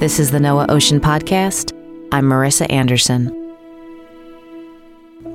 This 0.00 0.18
is 0.18 0.30
the 0.30 0.38
NOAA 0.38 0.70
Ocean 0.70 0.98
Podcast. 0.98 1.76
I'm 2.10 2.24
Marissa 2.24 2.64
Anderson. 2.72 3.26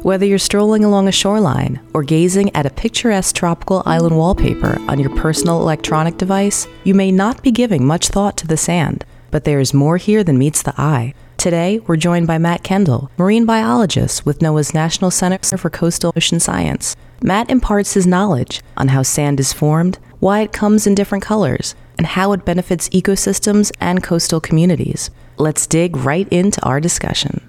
Whether 0.01 0.25
you're 0.25 0.39
strolling 0.39 0.83
along 0.83 1.07
a 1.07 1.11
shoreline 1.11 1.79
or 1.93 2.01
gazing 2.01 2.49
at 2.55 2.65
a 2.65 2.71
picturesque 2.71 3.35
tropical 3.35 3.83
island 3.85 4.17
wallpaper 4.17 4.79
on 4.87 4.97
your 4.97 5.15
personal 5.17 5.61
electronic 5.61 6.17
device, 6.17 6.65
you 6.83 6.95
may 6.95 7.11
not 7.11 7.43
be 7.43 7.51
giving 7.51 7.85
much 7.85 8.07
thought 8.07 8.37
to 8.37 8.47
the 8.47 8.57
sand, 8.57 9.05
but 9.29 9.43
there 9.43 9.59
is 9.59 9.71
more 9.71 9.97
here 9.97 10.23
than 10.23 10.39
meets 10.39 10.63
the 10.63 10.73
eye. 10.81 11.13
Today, 11.37 11.77
we're 11.85 11.95
joined 11.95 12.25
by 12.25 12.39
Matt 12.39 12.63
Kendall, 12.63 13.11
marine 13.19 13.45
biologist 13.45 14.25
with 14.25 14.39
NOAA's 14.39 14.73
National 14.73 15.11
Center 15.11 15.57
for 15.57 15.69
Coastal 15.69 16.11
Ocean 16.17 16.39
Science. 16.39 16.95
Matt 17.21 17.51
imparts 17.51 17.93
his 17.93 18.07
knowledge 18.07 18.63
on 18.77 18.87
how 18.87 19.03
sand 19.03 19.39
is 19.39 19.53
formed, 19.53 19.99
why 20.17 20.39
it 20.39 20.53
comes 20.53 20.87
in 20.87 20.95
different 20.95 21.23
colors, 21.23 21.75
and 21.97 22.05
how 22.07 22.31
it 22.33 22.45
benefits 22.45 22.89
ecosystems 22.89 23.71
and 23.79 24.03
coastal 24.03 24.39
communities. 24.39 25.09
Let's 25.37 25.67
dig 25.67 25.97
right 25.97 26.27
into 26.29 26.63
our 26.63 26.79
discussion. 26.79 27.41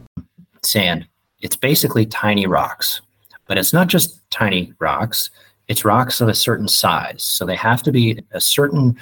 Sand. 0.63 1.07
It's 1.41 1.57
basically 1.57 2.07
tiny 2.07 2.47
rocks, 2.47 3.01
but 3.47 3.59
it's 3.59 3.73
not 3.73 3.89
just 3.89 4.29
tiny 4.31 4.73
rocks, 4.79 5.31
it's 5.69 5.85
rocks 5.85 6.21
of 6.21 6.29
a 6.29 6.35
certain 6.35 6.69
size. 6.69 7.23
So 7.23 7.45
they 7.45 7.57
have 7.57 7.83
to 7.85 7.93
be 7.93 8.21
a 8.33 8.41
certain, 8.41 8.97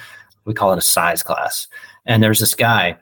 we 0.45 0.53
call 0.53 0.73
it 0.73 0.77
a 0.79 0.81
size 0.81 1.23
class. 1.23 1.67
And 2.05 2.21
there's 2.21 2.39
this 2.39 2.55
guy, 2.55 2.97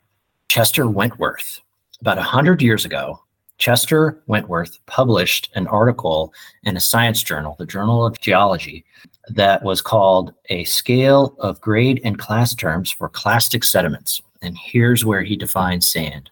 Chester 0.49 0.87
Wentworth, 0.87 1.61
about 2.01 2.17
100 2.17 2.61
years 2.61 2.85
ago. 2.85 3.22
Chester 3.57 4.21
Wentworth 4.27 4.79
published 4.87 5.51
an 5.55 5.67
article 5.67 6.33
in 6.63 6.75
a 6.75 6.81
science 6.81 7.23
journal, 7.23 7.55
the 7.59 7.65
Journal 7.65 8.05
of 8.05 8.19
Geology, 8.19 8.83
that 9.29 9.63
was 9.63 9.81
called 9.81 10.33
A 10.49 10.63
Scale 10.65 11.35
of 11.39 11.61
Grade 11.61 12.01
and 12.03 12.19
Class 12.19 12.53
Terms 12.53 12.91
for 12.91 13.09
Clastic 13.09 13.63
Sediments. 13.63 14.21
And 14.41 14.57
here's 14.57 15.05
where 15.05 15.23
he 15.23 15.37
defines 15.37 15.89
sand. 15.89 16.29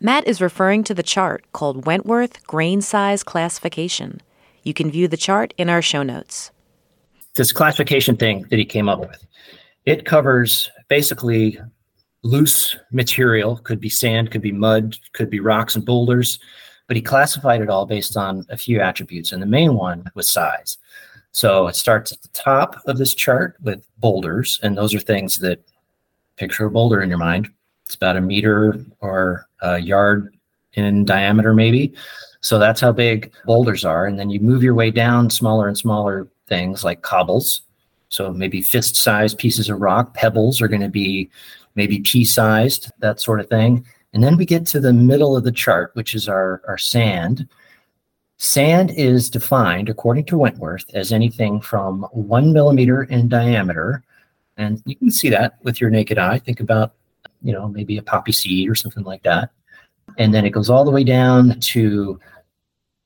Matt 0.00 0.26
is 0.26 0.42
referring 0.42 0.84
to 0.84 0.94
the 0.94 1.02
chart 1.02 1.44
called 1.52 1.86
Wentworth 1.86 2.46
Grain 2.46 2.82
Size 2.82 3.22
Classification. 3.22 4.20
You 4.62 4.74
can 4.74 4.90
view 4.90 5.08
the 5.08 5.16
chart 5.16 5.54
in 5.56 5.70
our 5.70 5.80
show 5.80 6.02
notes. 6.02 6.50
This 7.34 7.52
classification 7.52 8.16
thing 8.16 8.44
that 8.50 8.58
he 8.58 8.64
came 8.64 8.88
up 8.88 9.00
with, 9.00 9.24
it 9.86 10.04
covers 10.04 10.70
basically 10.88 11.58
loose 12.24 12.76
material, 12.90 13.58
could 13.58 13.78
be 13.78 13.88
sand, 13.88 14.32
could 14.32 14.42
be 14.42 14.50
mud, 14.50 14.96
could 15.12 15.30
be 15.30 15.38
rocks 15.38 15.76
and 15.76 15.84
boulders, 15.84 16.40
but 16.88 16.96
he 16.96 17.02
classified 17.02 17.60
it 17.60 17.70
all 17.70 17.86
based 17.86 18.16
on 18.16 18.44
a 18.48 18.56
few 18.56 18.80
attributes. 18.80 19.30
And 19.30 19.40
the 19.40 19.46
main 19.46 19.74
one 19.74 20.10
was 20.14 20.28
size. 20.28 20.78
So 21.32 21.68
it 21.68 21.76
starts 21.76 22.12
at 22.12 22.22
the 22.22 22.28
top 22.28 22.80
of 22.86 22.98
this 22.98 23.14
chart 23.14 23.56
with 23.62 23.86
boulders, 23.98 24.58
and 24.62 24.76
those 24.76 24.94
are 24.94 25.00
things 25.00 25.38
that 25.38 25.62
picture 26.36 26.66
a 26.66 26.70
boulder 26.70 27.02
in 27.02 27.08
your 27.08 27.18
mind. 27.18 27.48
It's 27.84 27.94
about 27.94 28.16
a 28.16 28.20
meter 28.20 28.84
or 29.00 29.46
a 29.60 29.78
yard 29.78 30.34
in 30.72 31.04
diameter, 31.04 31.54
maybe. 31.54 31.94
So 32.40 32.58
that's 32.58 32.80
how 32.80 32.92
big 32.92 33.32
boulders 33.44 33.84
are. 33.84 34.06
And 34.06 34.18
then 34.18 34.30
you 34.30 34.40
move 34.40 34.62
your 34.62 34.74
way 34.74 34.90
down 34.90 35.30
smaller 35.30 35.68
and 35.68 35.76
smaller 35.76 36.28
things 36.46 36.84
like 36.84 37.02
cobbles. 37.02 37.62
So 38.08 38.32
maybe 38.32 38.62
fist 38.62 38.96
sized 38.96 39.38
pieces 39.38 39.68
of 39.68 39.80
rock. 39.80 40.14
Pebbles 40.14 40.60
are 40.60 40.68
going 40.68 40.82
to 40.82 40.88
be 40.88 41.30
maybe 41.74 42.00
pea 42.00 42.24
sized, 42.24 42.90
that 42.98 43.20
sort 43.20 43.40
of 43.40 43.48
thing. 43.48 43.84
And 44.12 44.22
then 44.22 44.36
we 44.36 44.46
get 44.46 44.66
to 44.66 44.80
the 44.80 44.92
middle 44.92 45.36
of 45.36 45.44
the 45.44 45.52
chart, 45.52 45.90
which 45.94 46.14
is 46.14 46.28
our, 46.28 46.62
our 46.68 46.78
sand. 46.78 47.48
Sand 48.36 48.92
is 48.92 49.28
defined, 49.28 49.88
according 49.88 50.24
to 50.26 50.38
Wentworth, 50.38 50.84
as 50.94 51.12
anything 51.12 51.60
from 51.60 52.02
one 52.12 52.52
millimeter 52.52 53.04
in 53.04 53.28
diameter. 53.28 54.04
And 54.56 54.82
you 54.86 54.94
can 54.96 55.10
see 55.10 55.30
that 55.30 55.58
with 55.62 55.80
your 55.80 55.90
naked 55.90 56.18
eye. 56.18 56.38
Think 56.38 56.60
about, 56.60 56.94
you 57.42 57.52
know, 57.52 57.68
maybe 57.68 57.98
a 57.98 58.02
poppy 58.02 58.32
seed 58.32 58.68
or 58.68 58.74
something 58.74 59.04
like 59.04 59.22
that. 59.24 59.50
And 60.18 60.32
then 60.32 60.44
it 60.44 60.50
goes 60.50 60.70
all 60.70 60.84
the 60.84 60.90
way 60.90 61.04
down 61.04 61.58
to 61.58 62.20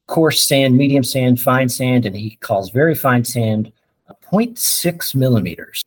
coarse 0.08 0.46
sand, 0.46 0.76
medium 0.76 1.04
sand, 1.04 1.40
fine 1.40 1.68
sand, 1.68 2.04
and 2.04 2.16
he 2.16 2.36
calls 2.36 2.70
very 2.70 2.94
fine 2.94 3.24
sand 3.24 3.72
uh, 4.08 4.14
0.6 4.30 5.14
millimeters. 5.14 5.84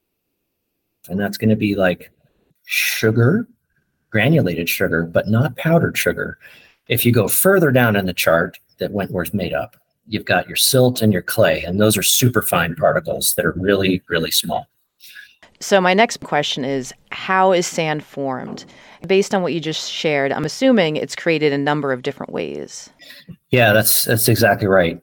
And 1.10 1.20
that's 1.20 1.38
going 1.38 1.50
to 1.50 1.56
be 1.56 1.76
like 1.76 2.12
sugar, 2.66 3.48
granulated 4.10 4.70
sugar, 4.70 5.04
but 5.04 5.28
not 5.28 5.56
powdered 5.58 5.98
sugar. 5.98 6.38
If 6.88 7.06
you 7.06 7.12
go 7.12 7.28
further 7.28 7.72
down 7.72 7.96
in 7.96 8.06
the 8.06 8.14
chart, 8.14 8.58
that 8.82 8.92
Wentworth 8.92 9.34
made 9.34 9.54
up. 9.54 9.78
You've 10.08 10.26
got 10.26 10.48
your 10.48 10.58
silt 10.58 11.02
and 11.02 11.14
your 11.14 11.22
clay, 11.22 11.64
and 11.64 11.80
those 11.80 11.96
are 11.96 12.04
super 12.04 12.42
fine 12.42 12.76
particles 12.76 13.34
that 13.36 13.46
are 13.46 13.54
really, 13.56 14.02
really 14.10 14.32
small. 14.32 14.68
So, 15.62 15.80
my 15.80 15.94
next 15.94 16.18
question 16.22 16.66
is 16.66 16.92
How 17.12 17.54
is 17.54 17.66
sand 17.66 18.04
formed? 18.04 18.66
Based 19.08 19.34
on 19.34 19.42
what 19.42 19.54
you 19.54 19.60
just 19.60 19.90
shared, 19.90 20.32
I'm 20.32 20.44
assuming 20.44 20.96
it's 20.96 21.16
created 21.16 21.54
a 21.54 21.58
number 21.58 21.94
of 21.94 22.02
different 22.02 22.34
ways. 22.34 22.90
Yeah, 23.52 23.72
that's 23.72 24.06
that's 24.06 24.28
exactly 24.28 24.68
right. 24.68 25.00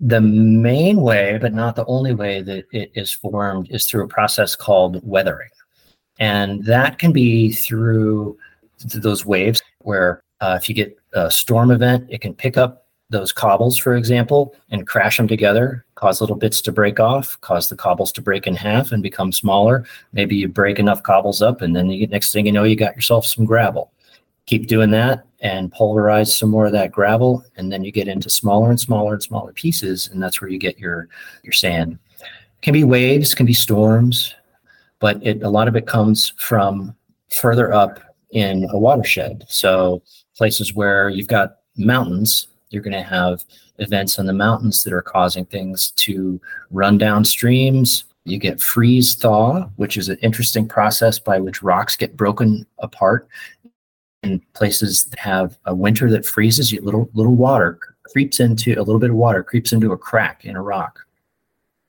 The 0.00 0.20
main 0.20 1.00
way, 1.00 1.38
but 1.40 1.54
not 1.54 1.76
the 1.76 1.86
only 1.86 2.12
way 2.12 2.42
that 2.42 2.64
it 2.72 2.90
is 2.94 3.12
formed 3.12 3.68
is 3.70 3.86
through 3.86 4.04
a 4.04 4.08
process 4.08 4.56
called 4.56 5.00
weathering. 5.04 5.48
And 6.18 6.64
that 6.64 6.98
can 6.98 7.12
be 7.12 7.52
through 7.52 8.38
those 8.94 9.24
waves 9.24 9.62
where 9.80 10.22
uh, 10.40 10.58
if 10.60 10.68
you 10.68 10.74
get 10.74 10.98
a 11.14 11.30
storm 11.30 11.70
event, 11.70 12.06
it 12.08 12.20
can 12.20 12.34
pick 12.34 12.56
up 12.56 12.86
those 13.10 13.32
cobbles, 13.32 13.76
for 13.76 13.94
example, 13.94 14.54
and 14.70 14.86
crash 14.86 15.18
them 15.18 15.28
together, 15.28 15.84
cause 15.94 16.20
little 16.20 16.36
bits 16.36 16.60
to 16.62 16.72
break 16.72 16.98
off, 16.98 17.40
cause 17.42 17.68
the 17.68 17.76
cobbles 17.76 18.10
to 18.12 18.22
break 18.22 18.46
in 18.46 18.56
half 18.56 18.90
and 18.90 19.02
become 19.02 19.30
smaller. 19.30 19.84
Maybe 20.12 20.34
you 20.34 20.48
break 20.48 20.78
enough 20.78 21.02
cobbles 21.02 21.42
up, 21.42 21.60
and 21.60 21.76
then 21.76 21.90
you 21.90 22.06
next 22.06 22.32
thing 22.32 22.46
you 22.46 22.52
know, 22.52 22.64
you 22.64 22.74
got 22.74 22.96
yourself 22.96 23.26
some 23.26 23.44
gravel. 23.44 23.92
Keep 24.46 24.66
doing 24.66 24.90
that 24.90 25.24
and 25.40 25.70
pulverize 25.70 26.36
some 26.36 26.50
more 26.50 26.66
of 26.66 26.72
that 26.72 26.90
gravel, 26.90 27.44
and 27.56 27.70
then 27.70 27.84
you 27.84 27.92
get 27.92 28.08
into 28.08 28.30
smaller 28.30 28.70
and 28.70 28.80
smaller 28.80 29.12
and 29.12 29.22
smaller 29.22 29.52
pieces, 29.52 30.08
and 30.08 30.22
that's 30.22 30.40
where 30.40 30.50
you 30.50 30.58
get 30.58 30.78
your 30.78 31.08
your 31.42 31.52
sand. 31.52 31.98
It 32.20 32.26
Can 32.62 32.72
be 32.72 32.84
waves, 32.84 33.34
can 33.34 33.46
be 33.46 33.54
storms, 33.54 34.34
but 35.02 35.18
it 35.22 35.42
a 35.42 35.50
lot 35.50 35.68
of 35.68 35.76
it 35.76 35.86
comes 35.86 36.32
from 36.38 36.96
further 37.28 37.74
up 37.74 38.00
in 38.30 38.66
a 38.70 38.78
watershed. 38.78 39.44
So 39.48 40.02
places 40.34 40.72
where 40.72 41.10
you've 41.10 41.28
got 41.28 41.56
mountains 41.76 42.46
you're 42.72 42.82
going 42.82 42.92
to 42.92 43.02
have 43.02 43.44
events 43.78 44.18
in 44.18 44.26
the 44.26 44.32
mountains 44.32 44.82
that 44.82 44.92
are 44.92 45.02
causing 45.02 45.44
things 45.44 45.90
to 45.92 46.40
run 46.70 46.98
down 46.98 47.24
streams. 47.24 48.04
You 48.24 48.38
get 48.38 48.60
freeze 48.60 49.14
thaw, 49.14 49.68
which 49.76 49.96
is 49.96 50.08
an 50.08 50.16
interesting 50.22 50.66
process 50.66 51.18
by 51.18 51.38
which 51.38 51.62
rocks 51.62 51.96
get 51.96 52.16
broken 52.16 52.66
apart. 52.78 53.28
In 54.22 54.40
places 54.54 55.04
that 55.04 55.18
have 55.18 55.58
a 55.66 55.74
winter 55.74 56.08
that 56.10 56.24
freezes, 56.24 56.70
you 56.70 56.80
little 56.80 57.10
little 57.12 57.34
water 57.34 57.78
creeps 58.04 58.38
into 58.38 58.72
a 58.74 58.84
little 58.84 59.00
bit 59.00 59.10
of 59.10 59.16
water 59.16 59.42
creeps 59.42 59.72
into 59.72 59.90
a 59.90 59.98
crack 59.98 60.44
in 60.44 60.54
a 60.54 60.62
rock, 60.62 61.00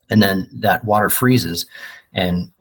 and 0.09 0.22
then 0.22 0.50
that 0.51 0.84
water 0.84 1.09
freezes, 1.09 1.68
and 2.13 2.51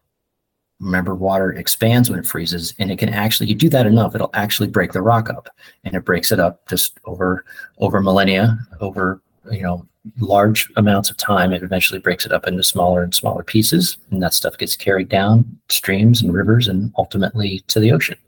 remember 0.83 1.15
water 1.15 1.53
expands 1.53 2.11
when 2.11 2.19
it 2.19 2.27
freezes 2.27 2.75
and 2.79 2.91
it 2.91 2.99
can 2.99 3.09
actually 3.09 3.49
you 3.49 3.55
do 3.55 3.69
that 3.69 3.87
enough 3.87 4.15
it'll 4.15 4.31
actually 4.35 4.69
break 4.69 4.93
the 4.93 5.01
rock 5.01 5.31
up 5.31 5.49
and 5.85 5.95
it 5.95 6.05
breaks 6.05 6.31
it 6.33 6.41
up 6.41 6.69
just 6.69 6.99
over 7.05 7.45
over 7.79 8.01
millennia 8.01 8.59
over 8.81 9.23
you 9.51 9.63
know 9.63 9.87
large 10.19 10.71
amounts 10.77 11.11
of 11.11 11.17
time. 11.17 11.53
It 11.53 11.63
eventually 11.63 12.01
breaks 12.01 12.27
it 12.27 12.33
up 12.33 12.47
into 12.47 12.63
smaller 12.63 13.03
and 13.03 13.15
smaller 13.15 13.43
pieces 13.43 13.97
and 14.11 14.23
that 14.23 14.35
stuff 14.35 14.59
gets 14.59 14.77
carried 14.77 15.09
down 15.09 15.45
streams 15.69 16.23
and 16.23 16.33
rivers 16.33 16.69
and 16.69 16.93
ultimately 16.99 17.61
to 17.69 17.81
the 17.81 17.93
ocean. 17.93 18.19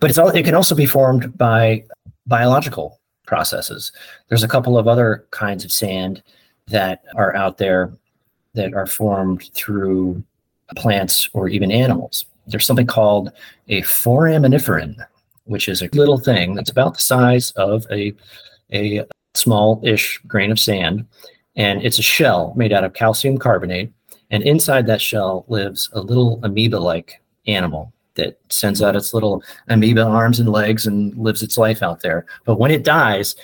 But 0.00 0.10
it's 0.10 0.18
all 0.18 0.28
it 0.28 0.44
can 0.44 0.54
also 0.54 0.74
be 0.74 0.86
formed 0.86 1.36
by 1.36 1.84
biological 2.26 3.00
processes. 3.26 3.92
There's 4.28 4.42
a 4.42 4.48
couple 4.48 4.78
of 4.78 4.86
other 4.86 5.26
kinds 5.30 5.64
of 5.64 5.72
sand 5.72 6.22
that 6.68 7.02
are 7.16 7.34
out 7.34 7.58
there 7.58 7.92
that 8.54 8.74
are 8.74 8.86
formed 8.86 9.50
through 9.54 10.22
plants 10.76 11.28
or 11.32 11.48
even 11.48 11.70
animals. 11.70 12.26
There's 12.46 12.66
something 12.66 12.86
called 12.86 13.32
a 13.68 13.82
foraminiferan, 13.82 14.96
which 15.44 15.68
is 15.68 15.82
a 15.82 15.88
little 15.92 16.18
thing 16.18 16.54
that's 16.54 16.70
about 16.70 16.94
the 16.94 17.00
size 17.00 17.50
of 17.52 17.86
a, 17.90 18.14
a 18.72 19.06
small-ish 19.34 20.18
grain 20.26 20.50
of 20.50 20.58
sand, 20.58 21.06
and 21.56 21.82
it's 21.82 21.98
a 21.98 22.02
shell 22.02 22.52
made 22.56 22.72
out 22.72 22.84
of 22.84 22.94
calcium 22.94 23.38
carbonate. 23.38 23.92
And 24.30 24.42
inside 24.42 24.86
that 24.86 25.00
shell 25.00 25.44
lives 25.48 25.90
a 25.92 26.00
little 26.00 26.40
amoeba-like 26.42 27.22
animal 27.46 27.92
that 28.14 28.40
sends 28.48 28.82
out 28.82 28.96
its 28.96 29.12
little 29.12 29.42
amoeba 29.68 30.02
arms 30.02 30.40
and 30.40 30.48
legs 30.48 30.86
and 30.86 31.16
lives 31.16 31.42
its 31.42 31.58
life 31.58 31.82
out 31.82 32.00
there. 32.00 32.26
But 32.44 32.58
when 32.58 32.70
it 32.70 32.84
dies, 32.84 33.36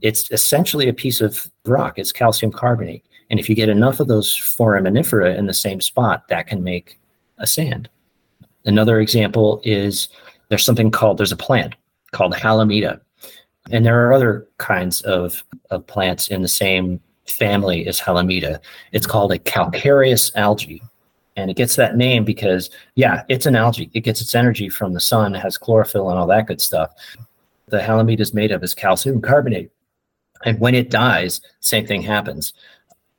it's 0.00 0.30
essentially 0.30 0.88
a 0.88 0.94
piece 0.94 1.20
of 1.20 1.50
rock. 1.64 1.98
It's 1.98 2.12
calcium 2.12 2.52
carbonate. 2.52 3.04
And 3.30 3.38
if 3.38 3.48
you 3.48 3.54
get 3.54 3.68
enough 3.68 4.00
of 4.00 4.08
those 4.08 4.36
foraminifera 4.36 5.36
in 5.36 5.46
the 5.46 5.54
same 5.54 5.80
spot, 5.80 6.28
that 6.28 6.46
can 6.46 6.62
make 6.62 6.98
a 7.38 7.46
sand. 7.46 7.88
Another 8.64 9.00
example 9.00 9.60
is 9.64 10.08
there's 10.48 10.64
something 10.64 10.90
called, 10.90 11.18
there's 11.18 11.32
a 11.32 11.36
plant 11.36 11.74
called 12.12 12.34
Halimeda. 12.34 13.00
And 13.70 13.84
there 13.84 14.06
are 14.06 14.12
other 14.12 14.46
kinds 14.58 15.02
of, 15.02 15.44
of 15.70 15.86
plants 15.86 16.28
in 16.28 16.42
the 16.42 16.48
same 16.48 17.00
family 17.26 17.86
as 17.86 18.00
Halimeda. 18.00 18.60
It's 18.92 19.06
called 19.06 19.32
a 19.32 19.38
calcareous 19.38 20.34
algae. 20.34 20.82
And 21.36 21.50
it 21.50 21.56
gets 21.56 21.76
that 21.76 21.96
name 21.96 22.24
because, 22.24 22.70
yeah, 22.96 23.22
it's 23.28 23.46
an 23.46 23.54
algae. 23.54 23.90
It 23.92 24.00
gets 24.00 24.20
its 24.20 24.34
energy 24.34 24.68
from 24.68 24.92
the 24.92 25.00
sun, 25.00 25.34
it 25.34 25.40
has 25.40 25.56
chlorophyll 25.58 26.10
and 26.10 26.18
all 26.18 26.26
that 26.26 26.46
good 26.46 26.60
stuff. 26.60 26.90
The 27.68 27.78
Halimeda 27.78 28.20
is 28.20 28.34
made 28.34 28.50
of 28.50 28.64
is 28.64 28.74
calcium 28.74 29.20
carbonate. 29.20 29.70
And 30.44 30.58
when 30.58 30.74
it 30.74 30.90
dies, 30.90 31.40
same 31.60 31.86
thing 31.86 32.02
happens. 32.02 32.54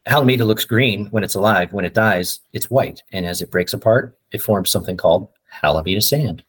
Halimeda 0.07 0.45
looks 0.45 0.65
green 0.65 1.07
when 1.07 1.23
it's 1.23 1.35
alive. 1.35 1.73
When 1.73 1.85
it 1.85 1.93
dies, 1.93 2.39
it's 2.53 2.69
white. 2.69 3.03
And 3.11 3.25
as 3.25 3.41
it 3.41 3.51
breaks 3.51 3.73
apart, 3.73 4.17
it 4.31 4.41
forms 4.41 4.69
something 4.69 4.97
called 4.97 5.27
Halimeda 5.61 6.01
sand. 6.01 6.43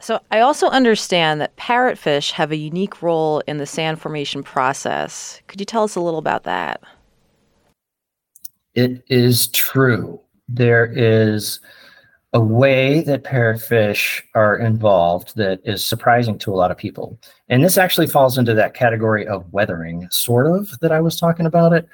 So 0.00 0.20
I 0.30 0.40
also 0.40 0.68
understand 0.68 1.40
that 1.40 1.56
parrotfish 1.56 2.32
have 2.32 2.52
a 2.52 2.56
unique 2.56 3.00
role 3.00 3.40
in 3.46 3.56
the 3.56 3.64
sand 3.64 4.00
formation 4.00 4.42
process. 4.42 5.40
Could 5.46 5.60
you 5.60 5.66
tell 5.66 5.84
us 5.84 5.96
a 5.96 6.00
little 6.00 6.18
about 6.18 6.44
that? 6.44 6.82
It 8.74 9.02
is 9.08 9.46
true. 9.48 10.20
There 10.48 10.92
is 10.94 11.60
a 12.34 12.40
way 12.40 13.00
that 13.02 13.22
parrotfish 13.22 14.20
are 14.34 14.58
involved 14.58 15.36
that 15.36 15.60
is 15.64 15.84
surprising 15.84 16.36
to 16.40 16.52
a 16.52 16.56
lot 16.56 16.72
of 16.72 16.76
people. 16.76 17.16
And 17.48 17.64
this 17.64 17.78
actually 17.78 18.08
falls 18.08 18.36
into 18.36 18.52
that 18.54 18.74
category 18.74 19.26
of 19.26 19.50
weathering, 19.52 20.08
sort 20.10 20.48
of, 20.48 20.78
that 20.80 20.92
I 20.92 21.00
was 21.00 21.18
talking 21.18 21.46
about 21.46 21.72
it. 21.72 21.88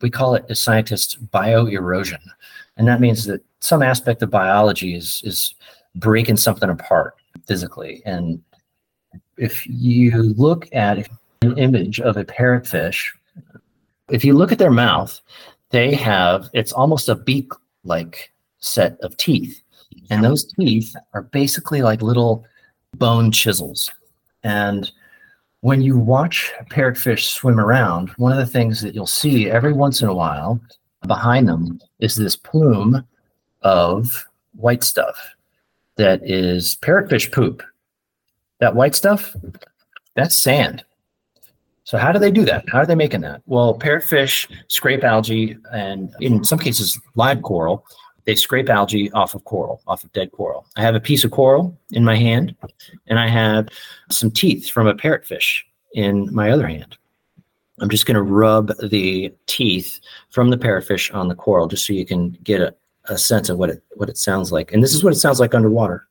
We 0.00 0.10
call 0.10 0.34
it, 0.34 0.44
as 0.48 0.60
scientists, 0.60 1.16
bioerosion. 1.16 2.20
And 2.76 2.88
that 2.88 3.00
means 3.00 3.24
that 3.26 3.42
some 3.60 3.82
aspect 3.82 4.22
of 4.22 4.30
biology 4.30 4.94
is, 4.94 5.20
is 5.24 5.54
breaking 5.94 6.36
something 6.36 6.70
apart 6.70 7.16
physically. 7.46 8.02
And 8.06 8.42
if 9.36 9.66
you 9.66 10.22
look 10.22 10.68
at 10.72 11.08
an 11.42 11.58
image 11.58 12.00
of 12.00 12.16
a 12.16 12.24
parrotfish, 12.24 13.08
if 14.08 14.24
you 14.24 14.34
look 14.34 14.52
at 14.52 14.58
their 14.58 14.70
mouth, 14.70 15.20
they 15.70 15.94
have 15.94 16.50
it's 16.52 16.72
almost 16.72 17.08
a 17.08 17.14
beak 17.14 17.50
like 17.84 18.32
set 18.58 18.98
of 19.00 19.16
teeth. 19.16 19.62
And 20.10 20.24
those 20.24 20.44
teeth 20.44 20.94
are 21.14 21.22
basically 21.22 21.82
like 21.82 22.02
little 22.02 22.44
bone 22.96 23.30
chisels. 23.30 23.90
And 24.42 24.90
when 25.60 25.82
you 25.82 25.98
watch 25.98 26.52
parrotfish 26.70 27.28
swim 27.28 27.60
around, 27.60 28.10
one 28.10 28.32
of 28.32 28.38
the 28.38 28.46
things 28.46 28.80
that 28.80 28.94
you'll 28.94 29.06
see 29.06 29.50
every 29.50 29.72
once 29.72 30.00
in 30.00 30.08
a 30.08 30.14
while 30.14 30.60
behind 31.06 31.48
them 31.48 31.80
is 31.98 32.16
this 32.16 32.36
plume 32.36 33.06
of 33.62 34.26
white 34.54 34.82
stuff 34.82 35.34
that 35.96 36.20
is 36.24 36.76
parrotfish 36.76 37.30
poop. 37.30 37.62
That 38.58 38.74
white 38.74 38.94
stuff, 38.94 39.36
that's 40.14 40.36
sand. 40.36 40.84
So 41.84 41.98
how 41.98 42.12
do 42.12 42.18
they 42.18 42.30
do 42.30 42.44
that? 42.44 42.64
How 42.70 42.78
are 42.78 42.86
they 42.86 42.94
making 42.94 43.22
that? 43.22 43.42
Well, 43.46 43.78
parrotfish 43.78 44.50
scrape 44.68 45.04
algae 45.04 45.56
and 45.72 46.14
in 46.20 46.44
some 46.44 46.58
cases 46.58 46.98
live 47.16 47.42
coral. 47.42 47.84
They 48.30 48.36
scrape 48.36 48.68
algae 48.68 49.10
off 49.10 49.34
of 49.34 49.42
coral, 49.42 49.82
off 49.88 50.04
of 50.04 50.12
dead 50.12 50.30
coral. 50.30 50.64
I 50.76 50.82
have 50.82 50.94
a 50.94 51.00
piece 51.00 51.24
of 51.24 51.32
coral 51.32 51.76
in 51.90 52.04
my 52.04 52.14
hand, 52.14 52.54
and 53.08 53.18
I 53.18 53.26
have 53.26 53.66
some 54.08 54.30
teeth 54.30 54.70
from 54.70 54.86
a 54.86 54.94
parrotfish 54.94 55.62
in 55.94 56.32
my 56.32 56.52
other 56.52 56.68
hand. 56.68 56.96
I'm 57.80 57.90
just 57.90 58.06
going 58.06 58.14
to 58.14 58.22
rub 58.22 58.68
the 58.88 59.34
teeth 59.46 59.98
from 60.28 60.50
the 60.50 60.56
parrotfish 60.56 61.12
on 61.12 61.26
the 61.26 61.34
coral 61.34 61.66
just 61.66 61.84
so 61.84 61.92
you 61.92 62.06
can 62.06 62.38
get 62.44 62.60
a, 62.60 62.72
a 63.06 63.18
sense 63.18 63.48
of 63.48 63.58
what 63.58 63.68
it 63.68 63.82
what 63.96 64.08
it 64.08 64.16
sounds 64.16 64.52
like. 64.52 64.72
And 64.72 64.80
this 64.80 64.94
is 64.94 65.02
what 65.02 65.12
it 65.12 65.18
sounds 65.18 65.40
like 65.40 65.52
underwater. 65.52 66.06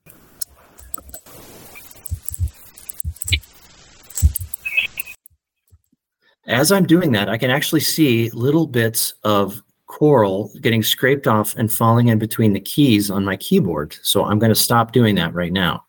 As 6.47 6.73
I'm 6.73 6.85
doing 6.85 7.13
that, 7.13 7.29
I 7.29 7.37
can 7.37 7.49
actually 7.49 7.79
see 7.79 8.29
little 8.31 8.67
bits 8.67 9.13
of 9.23 9.63
coral 9.99 10.49
getting 10.61 10.81
scraped 10.81 11.27
off 11.27 11.53
and 11.57 11.71
falling 11.71 12.07
in 12.07 12.17
between 12.17 12.53
the 12.53 12.59
keys 12.61 13.11
on 13.11 13.25
my 13.25 13.35
keyboard. 13.35 13.97
So 14.01 14.23
I'm 14.23 14.39
going 14.39 14.51
to 14.51 14.55
stop 14.55 14.93
doing 14.93 15.15
that 15.15 15.33
right 15.33 15.51
now. 15.51 15.83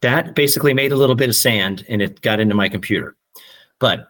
That 0.00 0.36
basically 0.36 0.72
made 0.72 0.92
a 0.92 0.96
little 0.96 1.16
bit 1.16 1.28
of 1.28 1.34
sand 1.34 1.84
and 1.88 2.00
it 2.00 2.20
got 2.20 2.38
into 2.38 2.54
my 2.54 2.68
computer. 2.68 3.16
But 3.80 4.06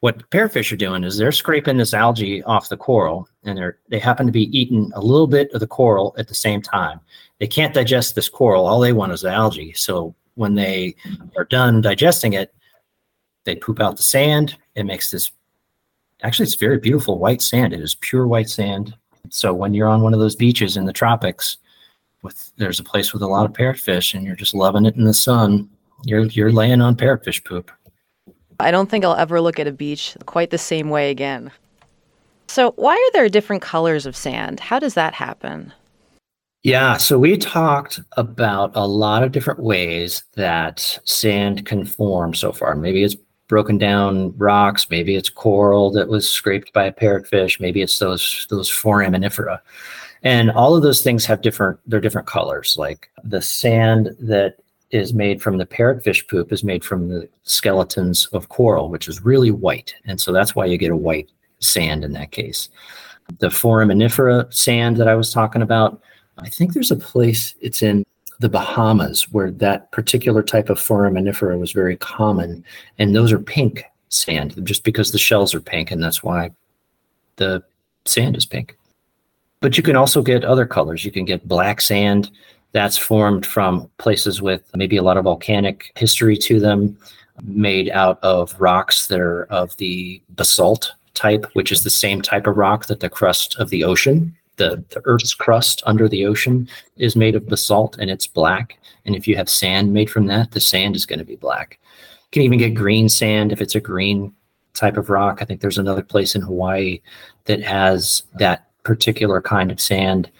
what 0.00 0.28
parrotfish 0.28 0.70
are 0.70 0.76
doing 0.76 1.02
is 1.02 1.16
they're 1.16 1.32
scraping 1.32 1.78
this 1.78 1.94
algae 1.94 2.42
off 2.42 2.68
the 2.68 2.76
coral 2.76 3.26
and 3.44 3.56
they're 3.56 3.78
they 3.88 3.98
happen 3.98 4.26
to 4.26 4.32
be 4.32 4.54
eating 4.58 4.92
a 4.94 5.00
little 5.00 5.26
bit 5.26 5.50
of 5.52 5.60
the 5.60 5.66
coral 5.66 6.14
at 6.18 6.28
the 6.28 6.34
same 6.34 6.62
time 6.62 7.00
they 7.38 7.46
can't 7.46 7.74
digest 7.74 8.14
this 8.14 8.28
coral 8.28 8.66
all 8.66 8.80
they 8.80 8.94
want 8.94 9.12
is 9.12 9.20
the 9.20 9.30
algae 9.30 9.74
so 9.74 10.14
when 10.36 10.54
they 10.54 10.94
are 11.36 11.44
done 11.44 11.82
digesting 11.82 12.32
it 12.32 12.54
they 13.44 13.54
poop 13.54 13.78
out 13.78 13.98
the 13.98 14.02
sand 14.02 14.56
it 14.74 14.84
makes 14.84 15.10
this 15.10 15.32
actually 16.22 16.44
it's 16.44 16.54
very 16.54 16.78
beautiful 16.78 17.18
white 17.18 17.42
sand 17.42 17.72
it 17.72 17.80
is 17.80 17.94
pure 17.96 18.26
white 18.26 18.48
sand 18.48 18.94
so 19.28 19.52
when 19.52 19.74
you're 19.74 19.88
on 19.88 20.02
one 20.02 20.14
of 20.14 20.20
those 20.20 20.36
beaches 20.36 20.76
in 20.76 20.84
the 20.84 20.92
tropics 20.92 21.58
with 22.22 22.52
there's 22.56 22.80
a 22.80 22.84
place 22.84 23.12
with 23.12 23.22
a 23.22 23.26
lot 23.26 23.46
of 23.46 23.52
parrotfish 23.52 24.14
and 24.14 24.24
you're 24.24 24.36
just 24.36 24.54
loving 24.54 24.86
it 24.86 24.96
in 24.96 25.04
the 25.04 25.14
sun 25.14 25.68
you're 26.04 26.24
you're 26.26 26.52
laying 26.52 26.80
on 26.80 26.96
parrotfish 26.96 27.44
poop 27.44 27.70
I 28.60 28.70
don't 28.70 28.90
think 28.90 29.04
I'll 29.04 29.16
ever 29.16 29.40
look 29.40 29.58
at 29.58 29.66
a 29.66 29.72
beach 29.72 30.16
quite 30.26 30.50
the 30.50 30.58
same 30.58 30.90
way 30.90 31.10
again. 31.10 31.50
So, 32.48 32.72
why 32.72 32.94
are 32.94 33.12
there 33.12 33.28
different 33.28 33.62
colors 33.62 34.06
of 34.06 34.16
sand? 34.16 34.60
How 34.60 34.78
does 34.78 34.94
that 34.94 35.14
happen? 35.14 35.72
Yeah, 36.62 36.98
so 36.98 37.18
we 37.18 37.38
talked 37.38 38.00
about 38.18 38.72
a 38.74 38.86
lot 38.86 39.22
of 39.22 39.32
different 39.32 39.60
ways 39.60 40.24
that 40.34 40.98
sand 41.04 41.64
can 41.64 41.86
form 41.86 42.34
so 42.34 42.52
far. 42.52 42.76
Maybe 42.76 43.02
it's 43.02 43.16
broken 43.50 43.76
down 43.76 44.34
rocks, 44.38 44.88
maybe 44.88 45.16
it's 45.16 45.28
coral 45.28 45.90
that 45.90 46.08
was 46.08 46.26
scraped 46.26 46.72
by 46.72 46.84
a 46.84 46.92
parrotfish, 46.92 47.60
maybe 47.60 47.82
it's 47.82 47.98
those 47.98 48.46
those 48.48 48.70
foraminifera. 48.70 49.58
And 50.22 50.50
all 50.50 50.74
of 50.74 50.82
those 50.82 51.02
things 51.02 51.26
have 51.26 51.42
different 51.42 51.78
they're 51.86 52.00
different 52.00 52.26
colors. 52.26 52.76
Like 52.78 53.10
the 53.22 53.42
sand 53.42 54.16
that 54.20 54.56
is 54.90 55.12
made 55.12 55.42
from 55.42 55.58
the 55.58 55.66
parrotfish 55.66 56.26
poop 56.28 56.52
is 56.52 56.64
made 56.64 56.84
from 56.84 57.08
the 57.08 57.28
skeletons 57.42 58.26
of 58.32 58.48
coral, 58.48 58.88
which 58.88 59.08
is 59.08 59.24
really 59.24 59.50
white. 59.50 59.94
And 60.04 60.20
so 60.20 60.32
that's 60.32 60.54
why 60.54 60.66
you 60.66 60.78
get 60.78 60.90
a 60.90 60.96
white 60.96 61.30
sand 61.60 62.04
in 62.04 62.12
that 62.12 62.32
case. 62.32 62.68
The 63.38 63.48
foraminifera 63.48 64.52
sand 64.52 64.96
that 64.96 65.06
I 65.06 65.14
was 65.14 65.32
talking 65.32 65.62
about, 65.62 66.02
I 66.38 66.48
think 66.48 66.72
there's 66.72 66.90
a 66.90 66.96
place, 66.96 67.54
it's 67.60 67.82
in 67.82 68.04
the 68.40 68.48
Bahamas, 68.48 69.30
where 69.30 69.50
that 69.52 69.92
particular 69.92 70.42
type 70.42 70.70
of 70.70 70.78
foraminifera 70.78 71.58
was 71.58 71.72
very 71.72 71.96
common. 71.96 72.64
And 72.98 73.14
those 73.14 73.32
are 73.32 73.38
pink 73.38 73.84
sand, 74.08 74.58
just 74.64 74.82
because 74.82 75.12
the 75.12 75.18
shells 75.18 75.54
are 75.54 75.60
pink, 75.60 75.90
and 75.90 76.02
that's 76.02 76.22
why 76.22 76.50
the 77.36 77.62
sand 78.06 78.36
is 78.36 78.46
pink. 78.46 78.76
But 79.60 79.76
you 79.76 79.82
can 79.82 79.94
also 79.94 80.22
get 80.22 80.42
other 80.42 80.66
colors. 80.66 81.04
You 81.04 81.12
can 81.12 81.26
get 81.26 81.46
black 81.46 81.82
sand 81.82 82.30
that's 82.72 82.96
formed 82.96 83.44
from 83.44 83.90
places 83.98 84.40
with 84.40 84.62
maybe 84.74 84.96
a 84.96 85.02
lot 85.02 85.18
of 85.18 85.24
volcanic 85.24 85.92
history 85.96 86.36
to 86.38 86.58
them, 86.58 86.96
made 87.42 87.90
out 87.90 88.18
of 88.22 88.58
rocks 88.58 89.06
that 89.08 89.20
are 89.20 89.44
of 89.44 89.76
the 89.76 90.20
basalt 90.30 90.92
type, 91.14 91.46
which 91.52 91.72
is 91.72 91.82
the 91.82 91.90
same 91.90 92.22
type 92.22 92.46
of 92.46 92.56
rock 92.56 92.86
that 92.86 93.00
the 93.00 93.10
crust 93.10 93.56
of 93.56 93.68
the 93.70 93.84
ocean, 93.84 94.34
the, 94.60 94.84
the 94.90 95.00
Earth's 95.06 95.34
crust 95.34 95.82
under 95.86 96.08
the 96.08 96.26
ocean, 96.26 96.68
is 96.96 97.16
made 97.16 97.34
of 97.34 97.48
basalt 97.48 97.96
and 97.98 98.10
it's 98.10 98.26
black. 98.26 98.78
And 99.06 99.16
if 99.16 99.26
you 99.26 99.34
have 99.36 99.48
sand 99.48 99.92
made 99.92 100.10
from 100.10 100.26
that, 100.26 100.52
the 100.52 100.60
sand 100.60 100.94
is 100.94 101.06
going 101.06 101.18
to 101.18 101.24
be 101.24 101.36
black. 101.36 101.80
You 101.80 102.28
can 102.32 102.42
even 102.42 102.58
get 102.58 102.74
green 102.74 103.08
sand 103.08 103.50
if 103.50 103.60
it's 103.60 103.74
a 103.74 103.80
green 103.80 104.32
type 104.74 104.98
of 104.98 105.10
rock. 105.10 105.38
I 105.40 105.46
think 105.46 105.60
there's 105.60 105.78
another 105.78 106.02
place 106.02 106.34
in 106.34 106.42
Hawaii 106.42 107.00
that 107.46 107.62
has 107.62 108.22
that 108.38 108.68
particular 108.84 109.40
kind 109.40 109.72
of 109.72 109.80
sand. 109.80 110.30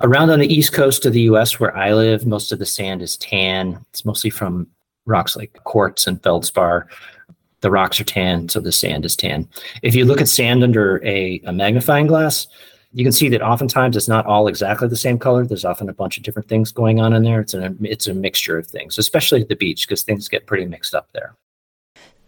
Around 0.00 0.30
on 0.30 0.40
the 0.40 0.52
east 0.52 0.72
coast 0.72 1.06
of 1.06 1.12
the 1.12 1.22
US 1.32 1.60
where 1.60 1.76
I 1.76 1.92
live, 1.92 2.26
most 2.26 2.50
of 2.50 2.58
the 2.58 2.66
sand 2.66 3.02
is 3.02 3.18
tan. 3.18 3.78
It's 3.90 4.04
mostly 4.04 4.30
from 4.30 4.66
rocks 5.04 5.36
like 5.36 5.52
quartz 5.64 6.06
and 6.06 6.22
feldspar. 6.22 6.88
The 7.60 7.70
rocks 7.70 8.00
are 8.00 8.04
tan, 8.04 8.48
so 8.48 8.60
the 8.60 8.72
sand 8.72 9.04
is 9.04 9.16
tan. 9.16 9.48
If 9.82 9.94
you 9.94 10.04
look 10.04 10.20
at 10.20 10.28
sand 10.28 10.62
under 10.62 11.02
a, 11.04 11.40
a 11.46 11.52
magnifying 11.52 12.06
glass, 12.06 12.46
you 12.96 13.04
can 13.04 13.12
see 13.12 13.28
that 13.28 13.42
oftentimes 13.42 13.94
it's 13.94 14.08
not 14.08 14.24
all 14.24 14.48
exactly 14.48 14.88
the 14.88 14.96
same 14.96 15.18
color. 15.18 15.44
There's 15.44 15.66
often 15.66 15.90
a 15.90 15.92
bunch 15.92 16.16
of 16.16 16.22
different 16.22 16.48
things 16.48 16.72
going 16.72 16.98
on 16.98 17.12
in 17.12 17.24
there. 17.24 17.42
It's 17.42 17.52
a 17.52 17.74
it's 17.82 18.06
a 18.06 18.14
mixture 18.14 18.56
of 18.56 18.66
things, 18.66 18.96
especially 18.96 19.42
at 19.42 19.50
the 19.50 19.54
beach 19.54 19.86
because 19.86 20.02
things 20.02 20.30
get 20.30 20.46
pretty 20.46 20.64
mixed 20.64 20.94
up 20.94 21.06
there. 21.12 21.36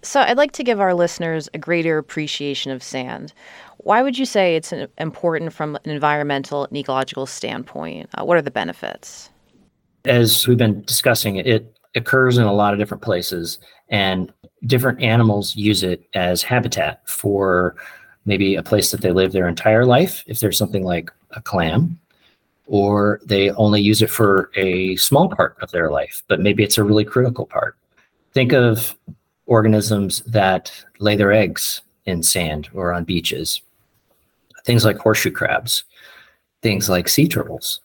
So, 0.02 0.20
I'd 0.20 0.36
like 0.36 0.52
to 0.52 0.62
give 0.62 0.78
our 0.78 0.92
listeners 0.92 1.48
a 1.54 1.58
greater 1.58 1.96
appreciation 1.96 2.70
of 2.70 2.82
sand. 2.82 3.32
Why 3.78 4.02
would 4.02 4.18
you 4.18 4.26
say 4.26 4.56
it's 4.56 4.74
important 4.98 5.54
from 5.54 5.76
an 5.76 5.90
environmental 5.90 6.66
and 6.66 6.76
ecological 6.76 7.24
standpoint? 7.24 8.10
Uh, 8.12 8.26
what 8.26 8.36
are 8.36 8.42
the 8.42 8.50
benefits? 8.50 9.30
As 10.04 10.46
we've 10.46 10.58
been 10.58 10.82
discussing, 10.82 11.36
it 11.36 11.74
occurs 11.94 12.36
in 12.36 12.44
a 12.44 12.52
lot 12.52 12.74
of 12.74 12.78
different 12.78 13.02
places, 13.02 13.58
and 13.88 14.30
different 14.66 15.00
animals 15.00 15.56
use 15.56 15.82
it 15.82 16.04
as 16.12 16.42
habitat 16.42 17.08
for 17.08 17.74
maybe 18.28 18.54
a 18.54 18.62
place 18.62 18.92
that 18.92 19.00
they 19.00 19.10
live 19.10 19.32
their 19.32 19.48
entire 19.48 19.84
life, 19.84 20.22
if 20.26 20.38
there's 20.38 20.58
something 20.58 20.84
like 20.84 21.10
a 21.32 21.40
clam, 21.40 21.98
or 22.66 23.20
they 23.24 23.50
only 23.52 23.80
use 23.80 24.02
it 24.02 24.10
for 24.10 24.50
a 24.54 24.94
small 24.96 25.28
part 25.28 25.56
of 25.60 25.70
their 25.72 25.90
life, 25.90 26.22
but 26.28 26.40
maybe 26.40 26.62
it's 26.62 26.78
a 26.78 26.84
really 26.84 27.04
critical 27.04 27.46
part. 27.46 27.76
Think 28.32 28.52
of 28.52 28.94
organisms 29.46 30.20
that 30.26 30.70
lay 31.00 31.16
their 31.16 31.32
eggs 31.32 31.80
in 32.04 32.22
sand 32.22 32.68
or 32.74 32.92
on 32.92 33.04
beaches 33.04 33.62
things 34.68 34.84
like 34.84 34.98
horseshoe 34.98 35.30
crabs. 35.30 35.84
things 36.60 36.88
like 36.90 37.08
sea 37.08 37.28
turtles. 37.28 37.80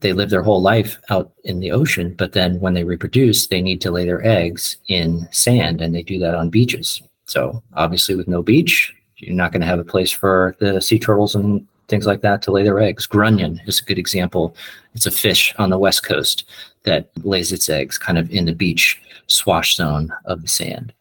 They 0.00 0.12
live 0.12 0.30
their 0.30 0.42
whole 0.42 0.60
life 0.60 0.98
out 1.10 1.30
in 1.44 1.60
the 1.60 1.70
ocean, 1.70 2.12
but 2.18 2.32
then 2.32 2.58
when 2.58 2.74
they 2.74 2.82
reproduce, 2.82 3.46
they 3.46 3.62
need 3.62 3.80
to 3.82 3.92
lay 3.92 4.04
their 4.04 4.26
eggs 4.26 4.78
in 4.88 5.28
sand 5.30 5.80
and 5.80 5.94
they 5.94 6.02
do 6.02 6.18
that 6.18 6.34
on 6.34 6.50
beaches. 6.50 7.00
So 7.26 7.62
obviously 7.74 8.16
with 8.16 8.26
no 8.26 8.42
beach, 8.42 8.92
you're 9.16 9.34
not 9.34 9.52
going 9.52 9.60
to 9.60 9.66
have 9.66 9.78
a 9.78 9.84
place 9.84 10.10
for 10.10 10.56
the 10.58 10.80
sea 10.80 10.98
turtles 10.98 11.34
and 11.34 11.66
things 11.88 12.06
like 12.06 12.20
that 12.20 12.42
to 12.42 12.50
lay 12.50 12.62
their 12.62 12.80
eggs. 12.80 13.06
Grunion 13.06 13.60
is 13.66 13.80
a 13.80 13.84
good 13.84 13.98
example. 13.98 14.54
It's 14.94 15.06
a 15.06 15.10
fish 15.10 15.54
on 15.58 15.70
the 15.70 15.78
west 15.78 16.04
coast 16.04 16.44
that 16.82 17.10
lays 17.24 17.52
its 17.52 17.68
eggs 17.68 17.98
kind 17.98 18.18
of 18.18 18.30
in 18.30 18.44
the 18.44 18.54
beach 18.54 19.00
swash 19.26 19.76
zone 19.76 20.12
of 20.24 20.42
the 20.42 20.48
sand. 20.48 20.92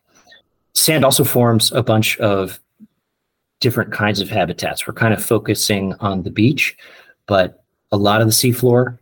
Sand 0.74 1.06
also 1.06 1.24
forms 1.24 1.72
a 1.72 1.84
bunch 1.84 2.18
of 2.20 2.60
different 3.60 3.92
kinds 3.92 4.20
of 4.20 4.30
habitats. 4.30 4.86
We're 4.86 4.94
kind 4.94 5.14
of 5.14 5.24
focusing 5.24 5.94
on 6.00 6.24
the 6.24 6.32
beach, 6.32 6.78
but 7.28 7.64
a 7.92 7.98
lot 7.98 8.22
of 8.22 8.28
the 8.28 8.34
seafloor 8.34 8.98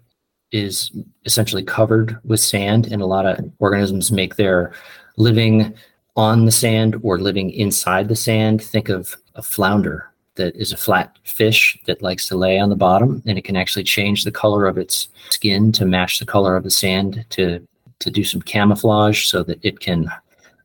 is 0.51 0.91
essentially 1.25 1.63
covered 1.63 2.17
with 2.23 2.39
sand, 2.39 2.85
and 2.91 3.01
a 3.01 3.07
lot 3.07 3.25
of 3.25 3.39
organisms 3.59 4.11
make 4.11 4.35
their 4.35 4.73
living 5.17 5.73
on 6.15 6.45
the 6.45 6.51
sand 6.51 6.99
or 7.01 7.19
living 7.19 7.49
inside 7.51 8.07
the 8.07 8.15
sand. 8.15 8.61
Think 8.61 8.89
of 8.89 9.15
a 9.35 9.41
flounder 9.41 10.13
that 10.35 10.55
is 10.55 10.71
a 10.71 10.77
flat 10.77 11.17
fish 11.23 11.77
that 11.85 12.01
likes 12.01 12.27
to 12.27 12.37
lay 12.37 12.59
on 12.59 12.69
the 12.69 12.75
bottom 12.75 13.21
and 13.25 13.37
it 13.37 13.43
can 13.43 13.55
actually 13.55 13.83
change 13.83 14.23
the 14.23 14.31
color 14.31 14.65
of 14.65 14.77
its 14.77 15.07
skin 15.29 15.71
to 15.71 15.85
match 15.85 16.19
the 16.19 16.25
color 16.25 16.55
of 16.55 16.63
the 16.63 16.71
sand 16.71 17.25
to 17.29 17.65
to 17.99 18.09
do 18.09 18.23
some 18.23 18.41
camouflage 18.41 19.27
so 19.27 19.43
that 19.43 19.59
it 19.63 19.79
can 19.79 20.11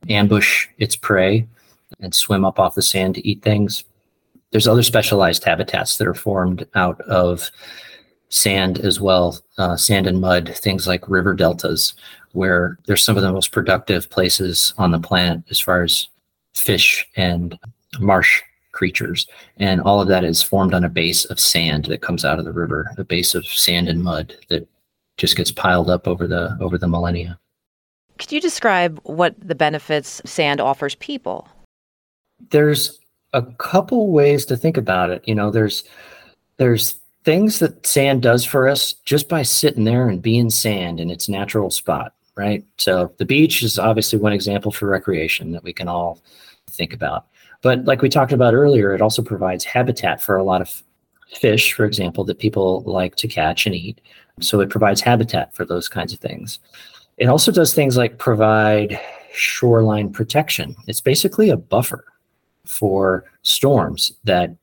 ambush 0.08 0.66
its 0.78 0.96
prey 0.96 1.46
and 2.00 2.14
swim 2.14 2.44
up 2.44 2.58
off 2.58 2.74
the 2.74 2.82
sand 2.82 3.14
to 3.14 3.28
eat 3.28 3.42
things 3.42 3.84
there's 4.50 4.68
other 4.68 4.82
specialized 4.82 5.44
habitats 5.44 5.98
that 5.98 6.06
are 6.06 6.14
formed 6.14 6.66
out 6.74 7.00
of 7.02 7.50
sand 8.30 8.78
as 8.80 9.00
well 9.00 9.38
uh, 9.56 9.76
sand 9.76 10.06
and 10.06 10.20
mud 10.20 10.52
things 10.54 10.86
like 10.86 11.08
river 11.08 11.34
deltas 11.34 11.94
where 12.32 12.78
there's 12.86 13.04
some 13.04 13.16
of 13.16 13.22
the 13.22 13.32
most 13.32 13.52
productive 13.52 14.10
places 14.10 14.74
on 14.78 14.90
the 14.90 15.00
planet 15.00 15.42
as 15.50 15.58
far 15.58 15.82
as 15.82 16.08
fish 16.54 17.08
and 17.16 17.58
marsh 18.00 18.42
creatures. 18.72 19.26
And 19.56 19.80
all 19.80 20.00
of 20.00 20.08
that 20.08 20.24
is 20.24 20.42
formed 20.42 20.72
on 20.72 20.84
a 20.84 20.88
base 20.88 21.24
of 21.24 21.40
sand 21.40 21.86
that 21.86 22.02
comes 22.02 22.24
out 22.24 22.38
of 22.38 22.44
the 22.44 22.52
river, 22.52 22.90
a 22.96 23.04
base 23.04 23.34
of 23.34 23.44
sand 23.46 23.88
and 23.88 24.02
mud 24.02 24.36
that 24.48 24.68
just 25.16 25.36
gets 25.36 25.50
piled 25.50 25.90
up 25.90 26.06
over 26.06 26.26
the 26.26 26.56
over 26.60 26.78
the 26.78 26.86
millennia. 26.86 27.38
Could 28.18 28.32
you 28.32 28.40
describe 28.40 29.00
what 29.02 29.34
the 29.40 29.54
benefits 29.54 30.22
sand 30.24 30.60
offers 30.60 30.94
people? 30.96 31.48
There's 32.50 32.98
a 33.32 33.42
couple 33.42 34.12
ways 34.12 34.44
to 34.46 34.56
think 34.56 34.76
about 34.76 35.10
it. 35.10 35.26
You 35.26 35.34
know, 35.34 35.50
there's 35.50 35.82
there's 36.58 36.96
things 37.28 37.58
that 37.58 37.86
sand 37.86 38.22
does 38.22 38.42
for 38.42 38.66
us 38.66 38.94
just 39.04 39.28
by 39.28 39.42
sitting 39.42 39.84
there 39.84 40.08
and 40.08 40.22
being 40.22 40.48
sand 40.48 40.98
in 40.98 41.10
its 41.10 41.28
natural 41.28 41.68
spot, 41.68 42.14
right? 42.36 42.64
So 42.78 43.12
the 43.18 43.26
beach 43.26 43.62
is 43.62 43.78
obviously 43.78 44.18
one 44.18 44.32
example 44.32 44.72
for 44.72 44.88
recreation 44.88 45.52
that 45.52 45.62
we 45.62 45.74
can 45.74 45.88
all 45.88 46.22
think 46.70 46.94
about. 46.94 47.26
But 47.60 47.84
like 47.84 48.00
we 48.00 48.08
talked 48.08 48.32
about 48.32 48.54
earlier, 48.54 48.94
it 48.94 49.02
also 49.02 49.20
provides 49.20 49.62
habitat 49.62 50.22
for 50.22 50.36
a 50.36 50.42
lot 50.42 50.62
of 50.62 50.82
fish, 51.34 51.74
for 51.74 51.84
example, 51.84 52.24
that 52.24 52.38
people 52.38 52.80
like 52.86 53.14
to 53.16 53.28
catch 53.28 53.66
and 53.66 53.74
eat. 53.74 54.00
So 54.40 54.60
it 54.60 54.70
provides 54.70 55.02
habitat 55.02 55.54
for 55.54 55.66
those 55.66 55.86
kinds 55.86 56.14
of 56.14 56.20
things. 56.20 56.60
It 57.18 57.26
also 57.26 57.52
does 57.52 57.74
things 57.74 57.98
like 57.98 58.16
provide 58.16 58.98
shoreline 59.34 60.14
protection. 60.14 60.74
It's 60.86 61.02
basically 61.02 61.50
a 61.50 61.58
buffer 61.58 62.06
for 62.64 63.26
storms 63.42 64.12
that 64.24 64.56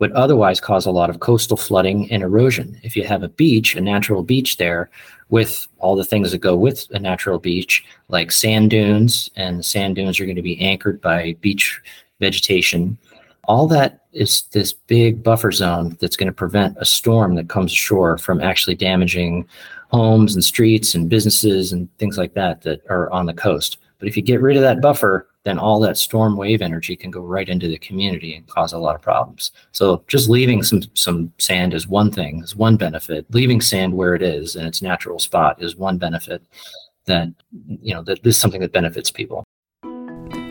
would 0.00 0.12
otherwise 0.12 0.60
cause 0.60 0.86
a 0.86 0.90
lot 0.90 1.10
of 1.10 1.20
coastal 1.20 1.56
flooding 1.56 2.10
and 2.10 2.22
erosion. 2.22 2.80
If 2.82 2.96
you 2.96 3.04
have 3.04 3.22
a 3.22 3.28
beach, 3.28 3.76
a 3.76 3.80
natural 3.80 4.22
beach 4.22 4.56
there, 4.56 4.90
with 5.28 5.68
all 5.78 5.94
the 5.94 6.04
things 6.04 6.32
that 6.32 6.38
go 6.38 6.56
with 6.56 6.88
a 6.90 6.98
natural 6.98 7.38
beach, 7.38 7.84
like 8.08 8.32
sand 8.32 8.70
dunes, 8.70 9.30
and 9.36 9.64
sand 9.64 9.94
dunes 9.94 10.18
are 10.18 10.24
going 10.24 10.36
to 10.36 10.42
be 10.42 10.60
anchored 10.60 11.00
by 11.00 11.36
beach 11.40 11.80
vegetation. 12.18 12.98
All 13.44 13.66
that 13.68 14.04
is 14.12 14.42
this 14.52 14.72
big 14.72 15.22
buffer 15.22 15.52
zone 15.52 15.96
that's 16.00 16.16
going 16.16 16.26
to 16.26 16.32
prevent 16.32 16.76
a 16.78 16.84
storm 16.84 17.36
that 17.36 17.48
comes 17.48 17.72
ashore 17.72 18.18
from 18.18 18.40
actually 18.40 18.74
damaging 18.74 19.46
homes 19.92 20.34
and 20.34 20.44
streets 20.44 20.94
and 20.94 21.08
businesses 21.08 21.72
and 21.72 21.88
things 21.98 22.16
like 22.16 22.34
that 22.34 22.62
that 22.62 22.82
are 22.88 23.10
on 23.10 23.26
the 23.26 23.34
coast. 23.34 23.78
But 23.98 24.08
if 24.08 24.16
you 24.16 24.22
get 24.22 24.40
rid 24.40 24.56
of 24.56 24.62
that 24.62 24.80
buffer, 24.80 25.28
then 25.44 25.58
all 25.58 25.80
that 25.80 25.96
storm 25.96 26.36
wave 26.36 26.60
energy 26.60 26.96
can 26.96 27.10
go 27.10 27.20
right 27.20 27.48
into 27.48 27.68
the 27.68 27.78
community 27.78 28.34
and 28.34 28.46
cause 28.46 28.72
a 28.72 28.78
lot 28.78 28.94
of 28.94 29.02
problems. 29.02 29.52
So 29.72 30.04
just 30.06 30.28
leaving 30.28 30.62
some 30.62 30.82
some 30.94 31.32
sand 31.38 31.74
is 31.74 31.86
one 31.86 32.10
thing, 32.10 32.42
is 32.42 32.54
one 32.54 32.76
benefit. 32.76 33.26
Leaving 33.30 33.60
sand 33.60 33.94
where 33.94 34.14
it 34.14 34.22
is 34.22 34.56
in 34.56 34.66
its 34.66 34.82
natural 34.82 35.18
spot 35.18 35.62
is 35.62 35.76
one 35.76 35.98
benefit 35.98 36.42
that 37.06 37.28
you 37.80 37.94
know 37.94 38.02
that 38.02 38.22
this 38.22 38.36
is 38.36 38.40
something 38.40 38.60
that 38.60 38.72
benefits 38.72 39.10
people. 39.10 39.44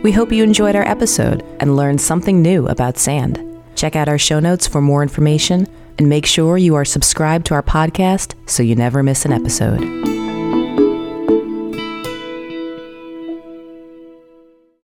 We 0.01 0.12
hope 0.12 0.31
you 0.31 0.43
enjoyed 0.43 0.75
our 0.75 0.88
episode 0.88 1.43
and 1.60 1.75
learned 1.75 2.01
something 2.01 2.41
new 2.41 2.67
about 2.67 2.98
sand. 2.98 3.46
Check 3.75 3.96
out 3.96 4.10
our 4.10 4.17
show 4.17 4.39
notes 4.39 4.65
for 4.65 4.81
more 4.81 5.03
information 5.03 5.67
and 5.98 6.10
make 6.10 6.25
sure 6.25 6.58
you 6.58 6.75
are 6.75 6.86
subscribed 6.86 7.46
to 7.48 7.53
our 7.53 7.63
podcast 7.63 8.34
so 8.50 8.63
you 8.63 8.75
never 8.75 9.03
miss 9.03 9.25
an 9.25 9.34
episode. 9.34 10.09